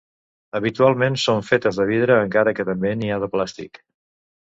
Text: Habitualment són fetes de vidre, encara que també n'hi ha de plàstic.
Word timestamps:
Habitualment 0.59 1.17
són 1.25 1.45
fetes 1.51 1.79
de 1.81 1.87
vidre, 1.91 2.19
encara 2.25 2.57
que 2.61 2.69
també 2.73 2.95
n'hi 3.03 3.15
ha 3.19 3.25
de 3.27 3.33
plàstic. 3.37 3.83